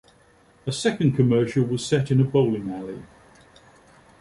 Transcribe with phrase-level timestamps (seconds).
[0.65, 3.03] A second commercial was set in a bowling alley.